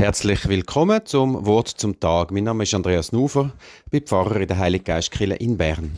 [0.00, 2.30] Herzlich willkommen zum Wort zum Tag.
[2.30, 3.52] Mein Name ist Andreas Nufer,
[3.90, 5.90] bin Pfarrer in der Heiliggeistkirche in Bern.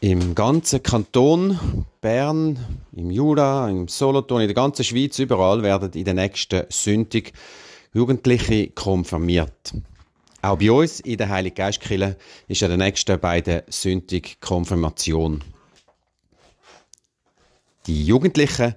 [0.00, 2.58] Im ganzen Kanton Bern,
[2.96, 7.34] im Jura, im Solothurn, in der ganzen Schweiz, überall werden in der nächsten Sündig
[7.92, 9.74] Jugendliche konfirmiert.
[10.40, 12.16] Auch bei uns in der Heiliggeistkirche
[12.48, 15.44] ist ja der nächste bei der Sündig Konfirmation.
[17.86, 18.74] Die Jugendlichen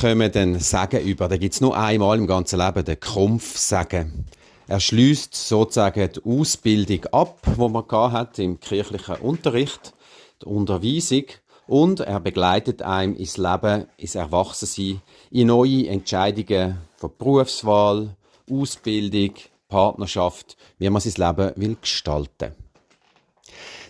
[0.00, 1.28] kommen dann Sagen über.
[1.28, 4.26] Da gibt es nur einmal im ganzen Leben den Krumpf-Sagen.
[4.68, 9.94] Er schließt sozusagen die Ausbildung ab, wo man hat im kirchlichen Unterricht,
[10.42, 11.24] die Unterweisung
[11.66, 18.16] und er begleitet einem ins Leben, ins Erwachsensein, in neue Entscheidungen von Berufswahl,
[18.50, 19.34] Ausbildung,
[19.68, 22.65] Partnerschaft, wie man sein Leben will gestalten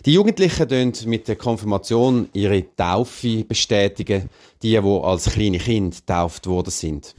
[0.07, 4.29] die Jugendlichen bestätigen mit der Konfirmation ihre Taufe bestätigen,
[4.63, 7.13] die, die als kleine Kind getauft worden sind.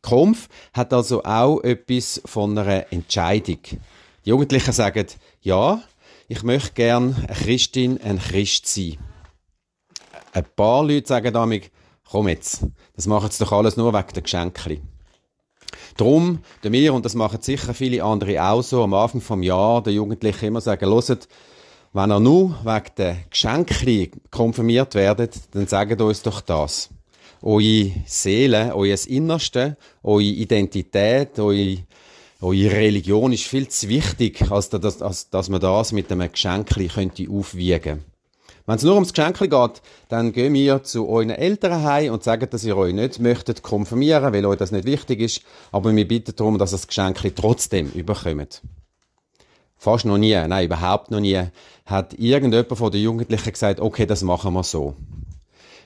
[0.00, 3.58] Konf hat also auch etwas von einer Entscheidung.
[4.24, 5.04] Die Jugendlichen sagen,
[5.42, 5.82] ja,
[6.26, 8.96] ich möchte gern eine Christin, ein Christ sein.
[10.32, 11.70] Ein paar Leute sagen damit,
[12.10, 14.80] komm jetzt, das machen sie doch alles nur wegen der Geschenke.
[15.98, 19.92] Darum, wir, und das machen sicher viele andere auch so, am Anfang vom Jahr den
[19.96, 21.28] Jugendlichen immer sagen, hört,
[21.92, 26.90] wenn ihr nur wegen der Geschenke konfirmiert werdet, dann sagt uns doch das.
[27.42, 31.78] Eure Seele, euer Innerste, eure Identität, eure,
[32.40, 36.68] eure Religion ist viel zu wichtig, als dass, als, dass man das mit einem Geschenk
[36.68, 38.04] könnte aufwiegen
[38.66, 42.48] Wenn es nur ums Geschenk geht, dann gehen wir zu euren Eltern heim und sagen,
[42.50, 46.34] dass ihr euch nicht möchtet konfirmieren, weil euch das nicht wichtig ist, aber wir bitten
[46.34, 48.62] darum, dass ihr das Geschenk trotzdem überkommt.
[49.78, 51.40] Fast noch nie, nein, überhaupt noch nie,
[51.84, 54.94] hat irgendjemand von den Jugendlichen gesagt, okay, das machen wir so.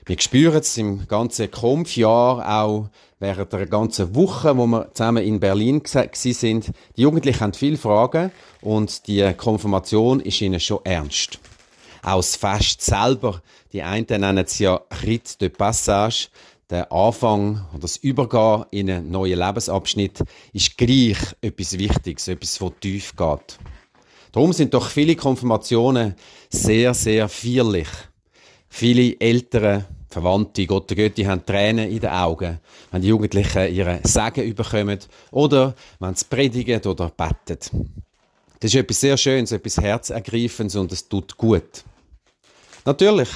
[0.05, 5.39] Wir spüren es im ganzen Kampfjahr auch während der ganzen Woche, wo wir zusammen in
[5.39, 6.71] Berlin sind.
[6.97, 8.31] Die Jugendlichen haben viele Fragen
[8.61, 11.39] und die Konfirmation ist ihnen schon ernst.
[12.01, 16.29] Auch das Fest selber, die einen nennen es ja Rite de Passage,
[16.71, 22.71] der Anfang oder das Übergehen in einen neuen Lebensabschnitt, ist gleich etwas Wichtiges, etwas, was
[22.79, 23.59] tief geht.
[24.31, 26.15] Darum sind doch viele Konfirmationen
[26.49, 27.87] sehr, sehr feierlich.
[28.69, 32.59] Viele Eltern, Verwandte, Gott und Götti haben Tränen in den Augen,
[32.91, 34.99] wenn die Jugendlichen ihre Segen überkommen
[35.31, 37.93] oder wenn sie predigen oder beten.
[38.59, 41.83] Das ist etwas sehr Schönes, etwas Herzergreifendes und es tut gut.
[42.85, 43.29] Natürlich,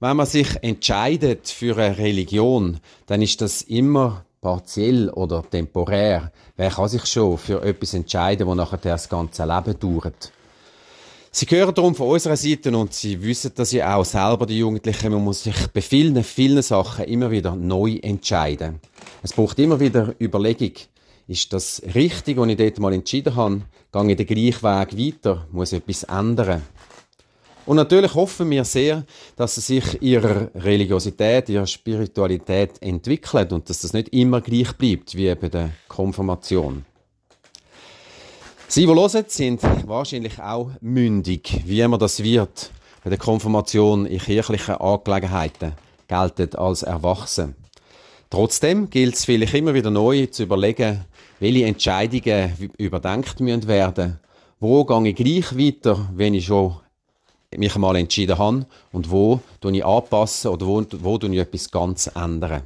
[0.00, 6.30] wenn man sich entscheidet für eine Religion, dann ist das immer partiell oder temporär.
[6.54, 10.32] Wer kann sich schon für etwas entscheiden, wo nachher das ganze Leben dauert?
[11.30, 15.12] Sie hören darum von unserer Seite und Sie wissen das ja auch selber, die Jugendlichen,
[15.12, 18.80] man muss sich bei vielen, vielen Sachen immer wieder neu entscheiden.
[19.22, 20.72] Es braucht immer wieder Überlegung.
[21.26, 23.62] Ist das richtig, was ich dort mal entschieden habe?
[23.92, 25.46] Gehe ich den gleichen Weg weiter?
[25.52, 26.60] Muss ich etwas ändern?
[27.66, 29.04] Und natürlich hoffen wir sehr,
[29.36, 35.16] dass sie sich ihrer Religiosität, ihrer Spiritualität entwickelt und dass das nicht immer gleich bleibt
[35.16, 36.84] wie bei der Konfirmation.
[38.68, 42.70] Sie, die hören, sind wahrscheinlich auch mündig, wie immer das wird.
[43.02, 45.72] Bei der Konfirmation in kirchlichen Angelegenheiten
[46.08, 47.54] gelten als erwachsen.
[48.30, 51.04] Trotzdem gilt es vielleicht immer wieder neu zu überlegen,
[51.40, 54.18] welche Entscheidungen überdenkt werden
[54.60, 56.76] Wo gehe ich gleich weiter, wenn ich schon
[57.58, 62.62] mich einmal entschieden habe und wo ich anpassen oder wo, wo ich etwas ganz ändern.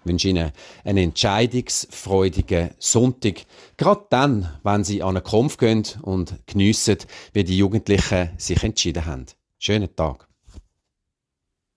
[0.00, 0.52] Ich wünsche Ihnen
[0.84, 3.46] einen entscheidungsfreudigen Sonntag.
[3.76, 6.98] Gerade dann, wenn Sie an einen Kampf gehen und geniessen,
[7.32, 9.26] wie die Jugendlichen sich entschieden haben.
[9.58, 10.28] Schönen Tag.